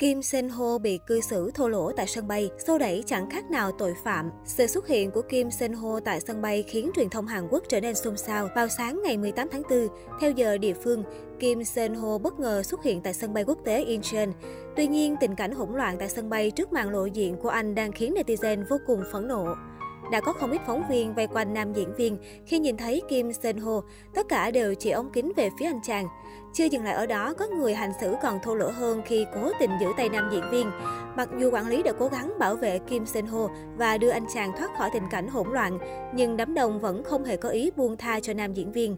[0.00, 3.50] Kim Sen Ho bị cư xử thô lỗ tại sân bay, xô đẩy chẳng khác
[3.50, 4.30] nào tội phạm.
[4.44, 7.62] Sự xuất hiện của Kim Sen Ho tại sân bay khiến truyền thông Hàn Quốc
[7.68, 8.48] trở nên xôn xao.
[8.54, 9.88] Vào sáng ngày 18 tháng 4,
[10.20, 11.04] theo giờ địa phương,
[11.40, 14.28] Kim Sen Ho bất ngờ xuất hiện tại sân bay quốc tế Incheon.
[14.76, 17.74] Tuy nhiên, tình cảnh hỗn loạn tại sân bay trước màn lộ diện của anh
[17.74, 19.54] đang khiến netizen vô cùng phẫn nộ.
[20.10, 23.32] Đã có không ít phóng viên vây quanh nam diễn viên khi nhìn thấy Kim
[23.32, 23.80] Sen Ho,
[24.14, 26.08] tất cả đều chỉ ống kính về phía anh chàng.
[26.52, 29.50] Chưa dừng lại ở đó, có người hành xử còn thô lỗ hơn khi cố
[29.60, 30.70] tình giữ tay nam diễn viên.
[31.16, 34.26] Mặc dù quản lý đã cố gắng bảo vệ Kim Sen Ho và đưa anh
[34.34, 35.78] chàng thoát khỏi tình cảnh hỗn loạn,
[36.14, 38.96] nhưng đám đông vẫn không hề có ý buông tha cho nam diễn viên.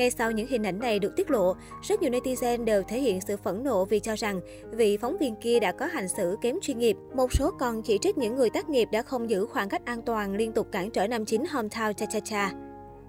[0.00, 3.20] Ngay sau những hình ảnh này được tiết lộ, rất nhiều netizen đều thể hiện
[3.20, 4.40] sự phẫn nộ vì cho rằng
[4.72, 6.96] vị phóng viên kia đã có hành xử kém chuyên nghiệp.
[7.14, 10.02] Một số còn chỉ trích những người tác nghiệp đã không giữ khoảng cách an
[10.02, 12.52] toàn liên tục cản trở nam chính hometown cha cha cha.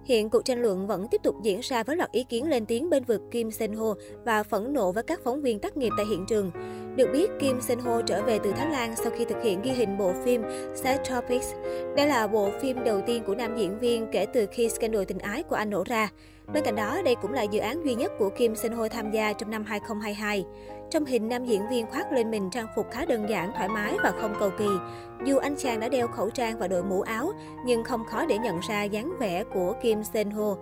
[0.03, 2.89] Hiện cuộc tranh luận vẫn tiếp tục diễn ra với loạt ý kiến lên tiếng
[2.89, 3.93] bên vực Kim Sen Ho
[4.25, 6.51] và phẫn nộ với các phóng viên tác nghiệp tại hiện trường.
[6.95, 9.71] Được biết, Kim Sen Ho trở về từ Thái Lan sau khi thực hiện ghi
[9.71, 10.43] hình bộ phim
[10.75, 11.53] Set Topics.
[11.95, 15.19] Đây là bộ phim đầu tiên của nam diễn viên kể từ khi scandal tình
[15.19, 16.09] ái của anh nổ ra.
[16.53, 19.11] Bên cạnh đó, đây cũng là dự án duy nhất của Kim Sen Ho tham
[19.11, 20.45] gia trong năm 2022.
[20.89, 23.97] Trong hình, nam diễn viên khoác lên mình trang phục khá đơn giản, thoải mái
[24.03, 24.67] và không cầu kỳ.
[25.25, 27.31] Dù anh chàng đã đeo khẩu trang và đội mũ áo,
[27.65, 30.55] nhưng không khó để nhận ra dáng vẻ của Kim Sen Ho.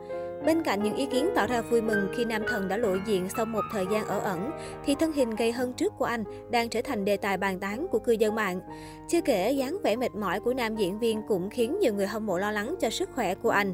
[0.45, 3.27] Bên cạnh những ý kiến tỏ ra vui mừng khi nam thần đã lộ diện
[3.35, 4.51] sau một thời gian ở ẩn,
[4.85, 7.87] thì thân hình gầy hơn trước của anh đang trở thành đề tài bàn tán
[7.91, 8.59] của cư dân mạng.
[9.07, 12.25] Chưa kể, dáng vẻ mệt mỏi của nam diễn viên cũng khiến nhiều người hâm
[12.25, 13.73] mộ lo lắng cho sức khỏe của anh.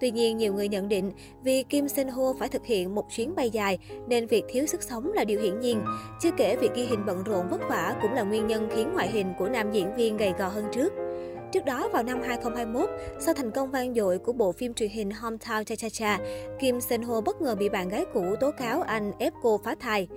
[0.00, 3.34] Tuy nhiên, nhiều người nhận định vì Kim Sen Ho phải thực hiện một chuyến
[3.34, 5.82] bay dài nên việc thiếu sức sống là điều hiển nhiên.
[6.20, 9.10] Chưa kể việc ghi hình bận rộn vất vả cũng là nguyên nhân khiến ngoại
[9.10, 11.07] hình của nam diễn viên gầy gò hơn trước.
[11.52, 15.10] Trước đó, vào năm 2021, sau thành công vang dội của bộ phim truyền hình
[15.10, 16.18] Hometown Cha Cha Cha,
[16.60, 19.74] Kim Sen Ho bất ngờ bị bạn gái cũ tố cáo anh ép cô phá
[19.80, 20.08] thai.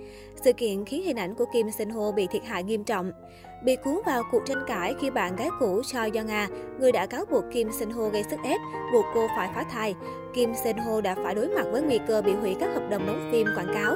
[0.44, 3.12] Sự kiện khiến hình ảnh của Kim Sen Ho bị thiệt hại nghiêm trọng.
[3.64, 6.48] Bị cuốn vào cuộc tranh cãi khi bạn gái cũ Choi Young A,
[6.80, 8.60] người đã cáo buộc Kim Sen Ho gây sức ép,
[8.92, 9.94] buộc cô phải phá thai.
[10.34, 13.06] Kim Sen Ho đã phải đối mặt với nguy cơ bị hủy các hợp đồng
[13.06, 13.94] đóng phim quảng cáo.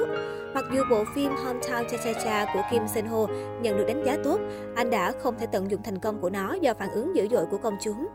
[0.57, 3.27] Mặc dù bộ phim Hometown Cha Cha Cha của Kim Sen Ho
[3.61, 4.39] nhận được đánh giá tốt,
[4.75, 7.45] anh đã không thể tận dụng thành công của nó do phản ứng dữ dội
[7.51, 8.07] của công chúng.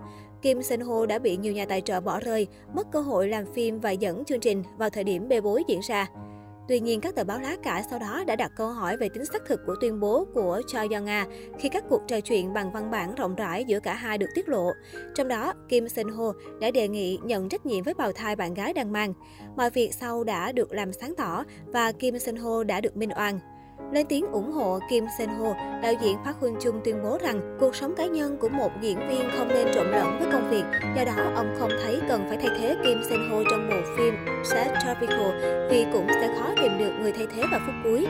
[0.42, 3.52] Kim Sen Ho đã bị nhiều nhà tài trợ bỏ rơi, mất cơ hội làm
[3.54, 6.06] phim và dẫn chương trình vào thời điểm bê bối diễn ra.
[6.68, 9.24] Tuy nhiên, các tờ báo lá cải sau đó đã đặt câu hỏi về tính
[9.24, 11.26] xác thực của tuyên bố của Choi Young A
[11.58, 14.48] khi các cuộc trò chuyện bằng văn bản rộng rãi giữa cả hai được tiết
[14.48, 14.70] lộ.
[15.14, 18.54] Trong đó, Kim Sen Ho đã đề nghị nhận trách nhiệm với bào thai bạn
[18.54, 19.14] gái đang mang.
[19.56, 23.10] Mọi việc sau đã được làm sáng tỏ và Kim Sen Ho đã được minh
[23.16, 23.38] oan.
[23.92, 27.56] Lên tiếng ủng hộ Kim Sen Ho, đạo diễn Park Hoon Chung tuyên bố rằng
[27.60, 30.64] cuộc sống cá nhân của một diễn viên không nên trộn lẫn với công việc.
[30.96, 34.14] Do đó, ông không thấy cần phải thay thế Kim Sen Ho trong bộ phim
[34.44, 35.30] Sad Tropical
[35.70, 38.06] vì cũng sẽ khó tìm được người thay thế vào phút cuối.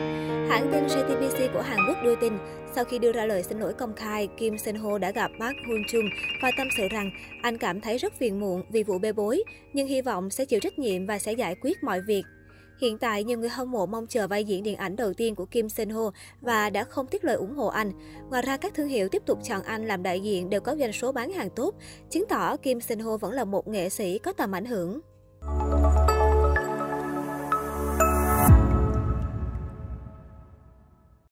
[0.49, 2.33] Hãng tin JTBC của Hàn Quốc đưa tin,
[2.75, 5.57] sau khi đưa ra lời xin lỗi công khai, Kim Sen Ho đã gặp Park
[5.67, 6.05] Hoon Chung
[6.41, 7.11] và tâm sự rằng
[7.41, 10.59] anh cảm thấy rất phiền muộn vì vụ bê bối, nhưng hy vọng sẽ chịu
[10.59, 12.23] trách nhiệm và sẽ giải quyết mọi việc.
[12.81, 15.45] Hiện tại, nhiều người hâm mộ mong chờ vai diễn điện ảnh đầu tiên của
[15.45, 16.11] Kim Sen Ho
[16.41, 17.91] và đã không tiếc lời ủng hộ anh.
[18.29, 20.93] Ngoài ra, các thương hiệu tiếp tục chọn anh làm đại diện đều có doanh
[20.93, 21.75] số bán hàng tốt,
[22.09, 24.99] chứng tỏ Kim Sen Ho vẫn là một nghệ sĩ có tầm ảnh hưởng.